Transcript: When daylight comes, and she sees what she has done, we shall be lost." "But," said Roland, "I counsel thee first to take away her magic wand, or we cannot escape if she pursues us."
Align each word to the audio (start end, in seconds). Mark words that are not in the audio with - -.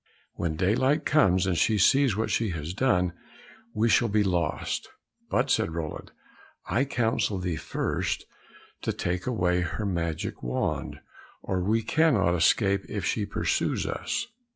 When 0.33 0.55
daylight 0.55 1.05
comes, 1.05 1.45
and 1.45 1.55
she 1.55 1.77
sees 1.77 2.17
what 2.17 2.31
she 2.31 2.49
has 2.57 2.73
done, 2.73 3.13
we 3.75 3.87
shall 3.87 4.07
be 4.07 4.23
lost." 4.23 4.89
"But," 5.29 5.51
said 5.51 5.75
Roland, 5.75 6.11
"I 6.65 6.85
counsel 6.85 7.37
thee 7.37 7.55
first 7.57 8.25
to 8.81 8.93
take 8.93 9.27
away 9.27 9.61
her 9.61 9.85
magic 9.85 10.41
wand, 10.41 11.01
or 11.43 11.61
we 11.61 11.83
cannot 11.83 12.33
escape 12.33 12.83
if 12.89 13.05
she 13.05 13.27
pursues 13.27 13.85
us." 13.85 14.25